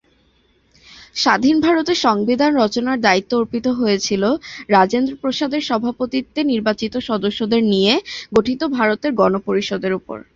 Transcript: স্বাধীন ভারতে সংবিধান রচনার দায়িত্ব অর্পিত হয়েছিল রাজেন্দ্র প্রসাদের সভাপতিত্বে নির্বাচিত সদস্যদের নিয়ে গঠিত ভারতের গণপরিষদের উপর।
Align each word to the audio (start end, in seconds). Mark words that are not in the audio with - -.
স্বাধীন 1.15 1.55
ভারতে 1.65 1.93
সংবিধান 2.05 2.51
রচনার 2.55 2.97
দায়িত্ব 3.01 3.31
অর্পিত 3.37 3.65
হয়েছিল 3.79 4.23
রাজেন্দ্র 4.69 5.13
প্রসাদের 5.21 5.61
সভাপতিত্বে 5.69 6.41
নির্বাচিত 6.51 6.93
সদস্যদের 7.09 7.61
নিয়ে 7.65 7.93
গঠিত 8.35 8.61
ভারতের 8.77 9.11
গণপরিষদের 9.19 9.93
উপর। 9.99 10.17